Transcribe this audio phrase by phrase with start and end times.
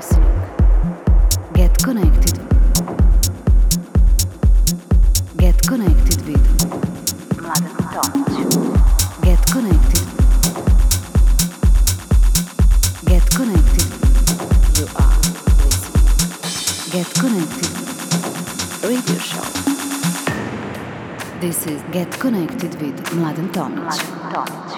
[0.00, 0.32] listening.
[1.52, 2.38] Get connected.
[5.36, 6.46] Get connected with
[7.36, 8.26] Mladen Tomic.
[9.26, 10.06] Get connected.
[13.10, 13.88] Get connected.
[14.78, 15.16] You are
[15.64, 16.08] listening.
[16.94, 17.70] Get connected.
[18.88, 19.46] Radio show.
[21.40, 24.69] This is Get Connected with Mladen Tomic.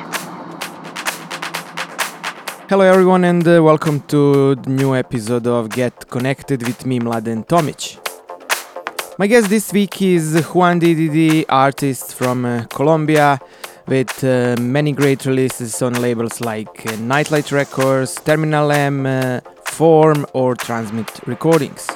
[2.73, 7.47] Hello, everyone, and uh, welcome to the new episode of Get Connected with me, Mladen
[7.47, 7.99] Tomic.
[9.19, 13.39] My guest this week is Juan DDD, artist from uh, Colombia,
[13.87, 20.25] with uh, many great releases on labels like uh, Nightlight Records, Terminal M, uh, Form,
[20.33, 21.87] or Transmit Recordings.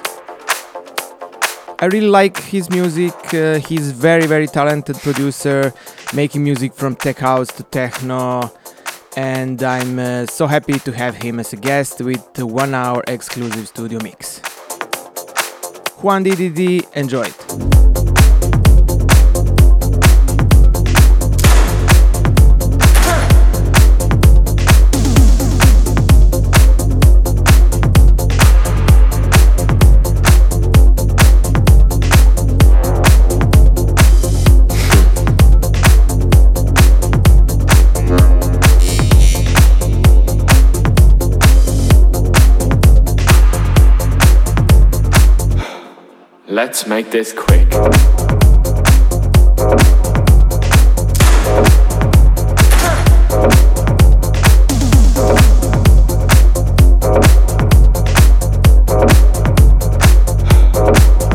[1.80, 3.14] I really like his music.
[3.32, 5.72] Uh, he's very, very talented producer,
[6.14, 8.52] making music from tech house to techno
[9.16, 13.66] and I'm uh, so happy to have him as a guest with one hour exclusive
[13.68, 14.40] studio mix.
[16.02, 17.95] Juan DDD, enjoy it.
[46.56, 47.70] Let's make this quick.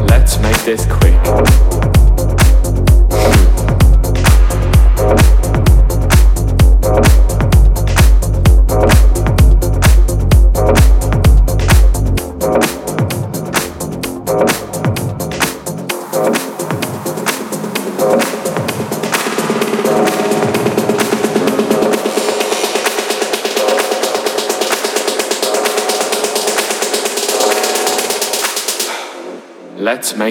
[0.09, 1.10] Let's make this quick.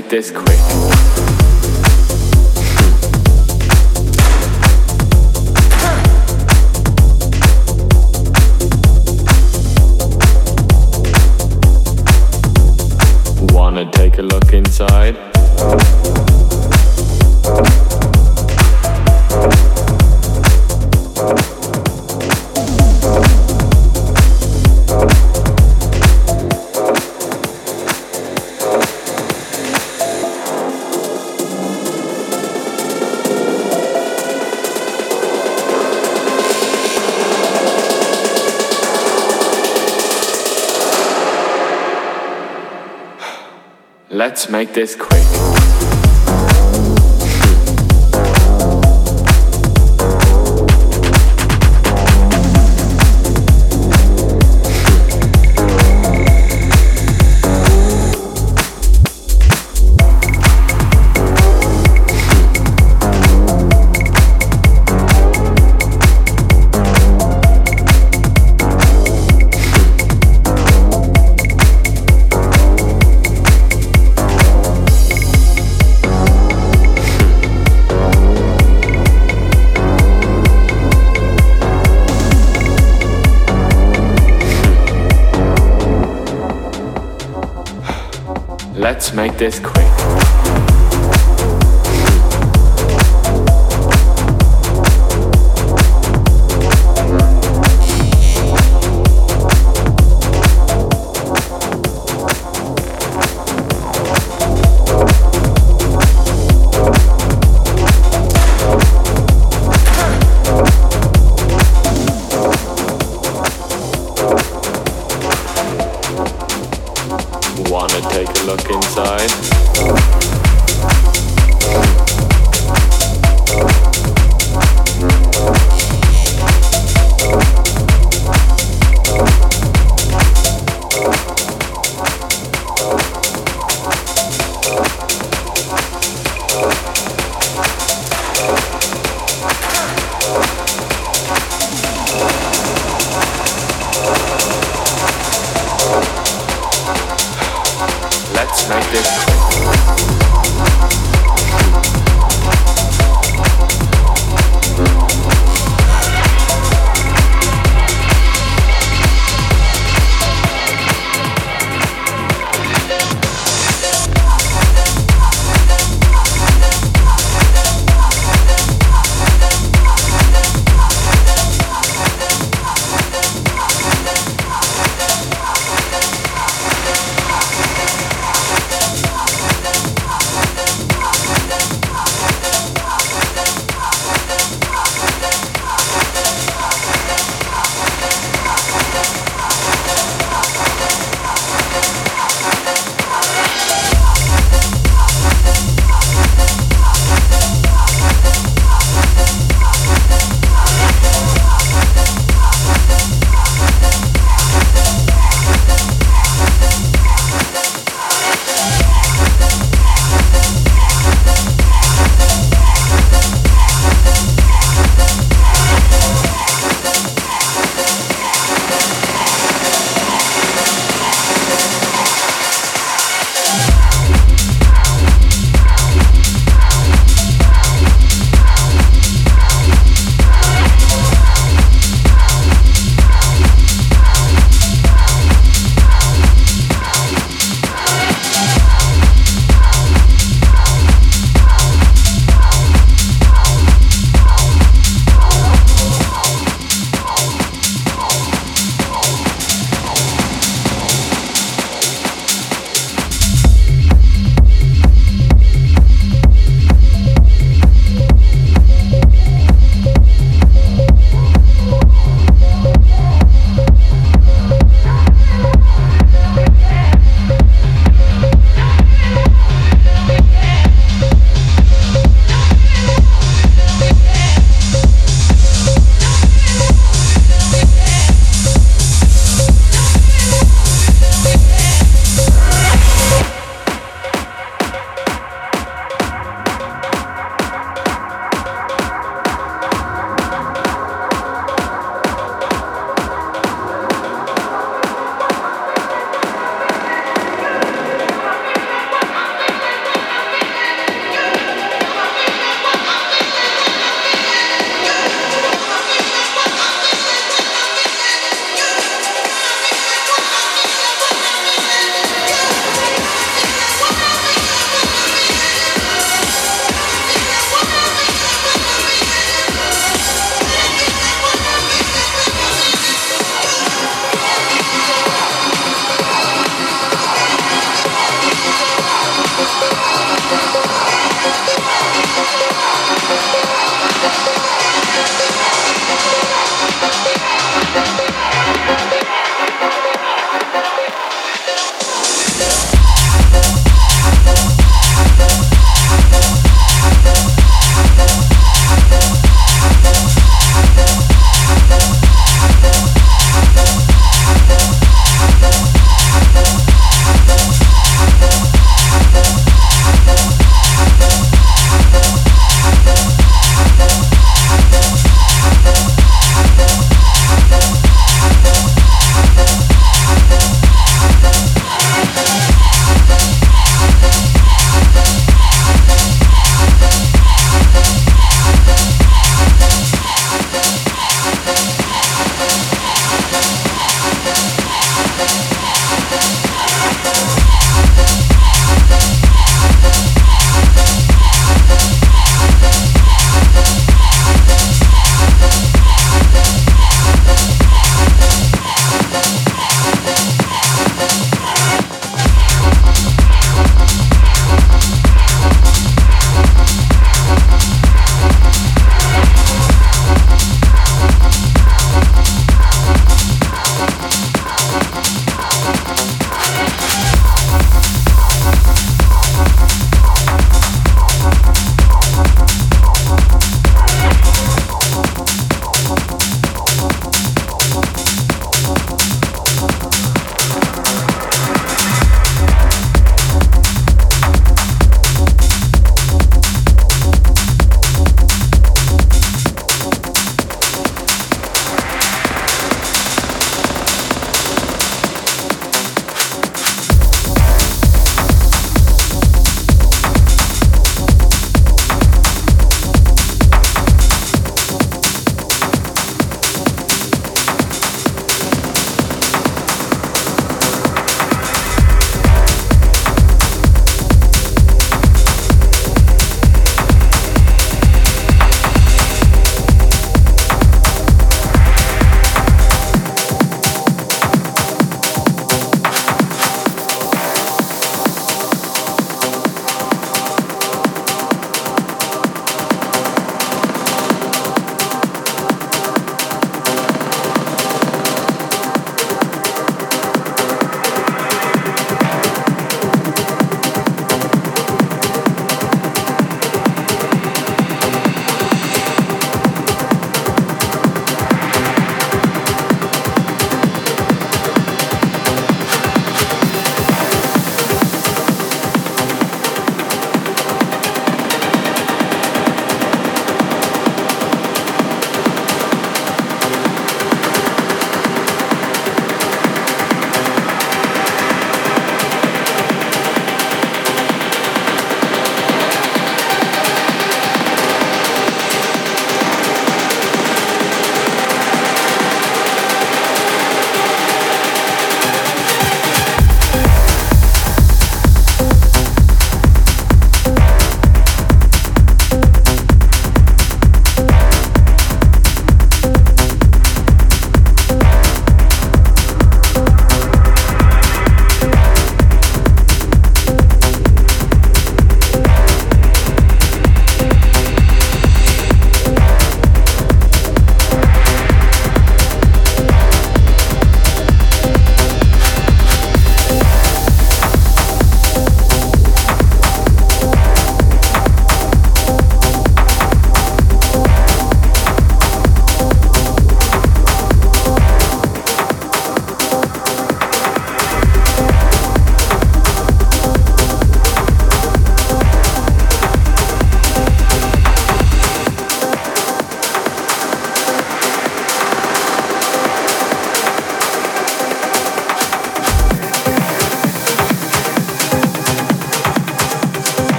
[0.00, 0.59] Make this quick.
[44.40, 45.19] Let's make this quick.
[88.92, 90.19] Let's make this quick.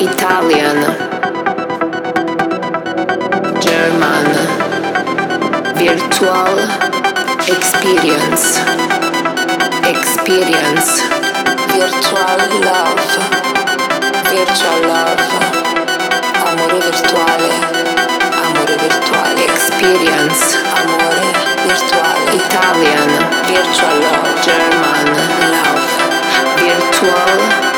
[0.00, 0.78] Italian,
[3.60, 4.26] German,
[5.74, 6.54] virtual
[7.50, 8.62] experience,
[9.82, 11.02] experience,
[11.74, 13.02] virtual love,
[14.30, 15.18] virtual love,
[16.46, 17.50] amore virtuale,
[18.38, 21.26] amore virtuale, experience, amore
[21.66, 23.10] virtuale, Italian,
[23.50, 25.06] virtual love, German,
[25.50, 25.82] love,
[26.62, 27.77] virtual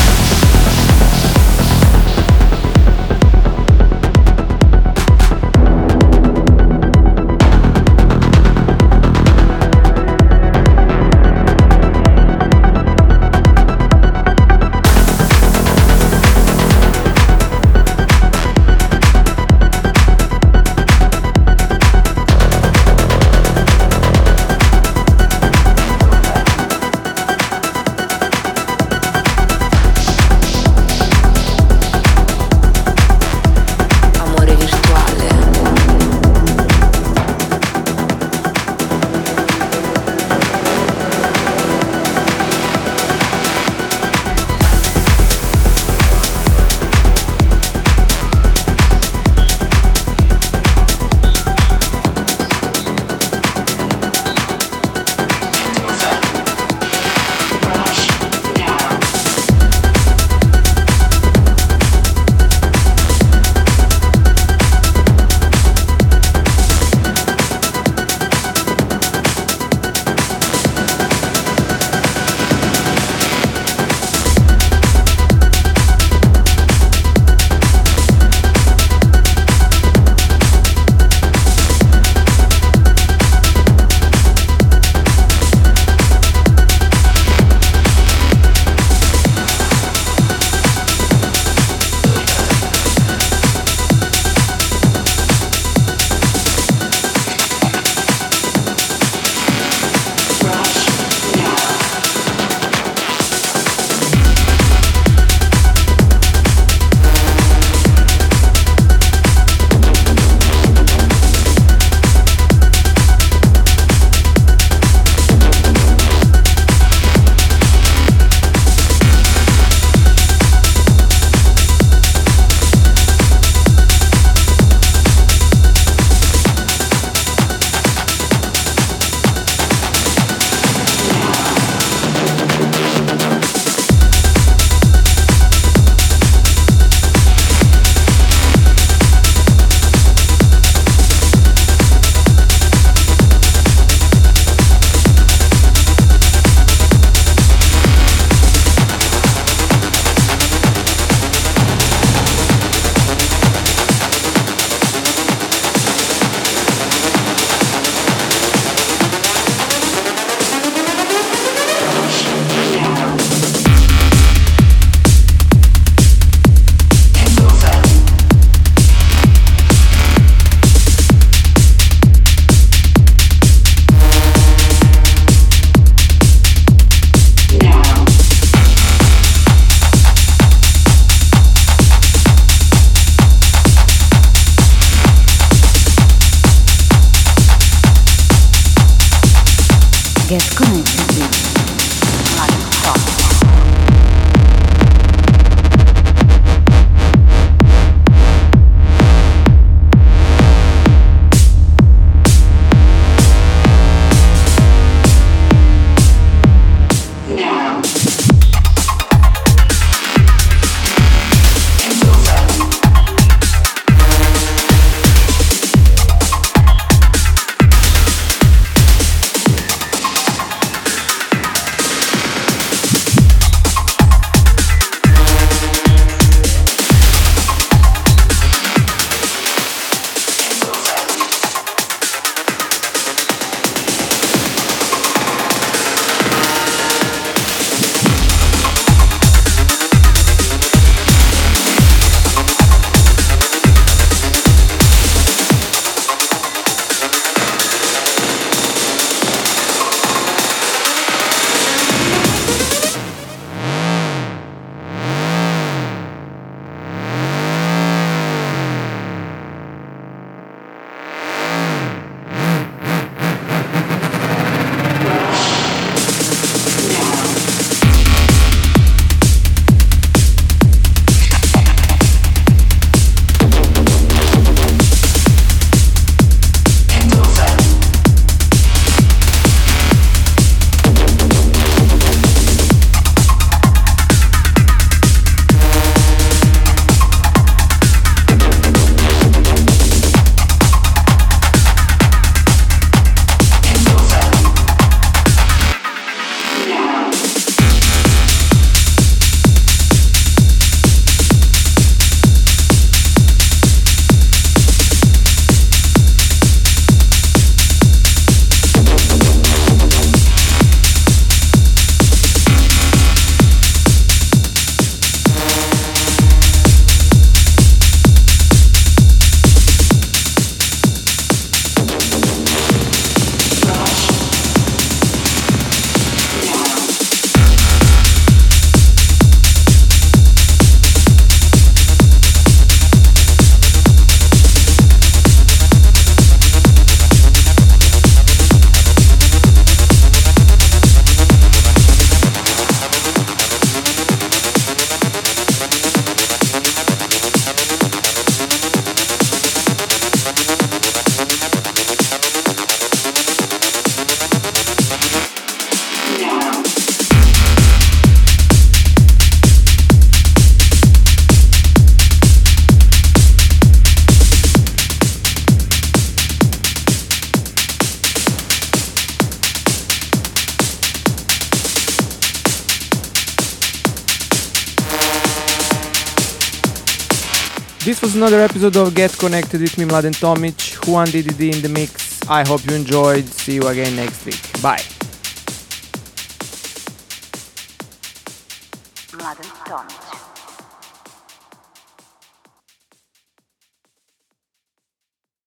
[378.21, 382.21] another episode of Get Connected with me, Mladen Tomic, Juan DDD in the mix.
[382.29, 383.25] I hope you enjoyed.
[383.25, 384.61] See you again next week.
[384.61, 384.90] Bye.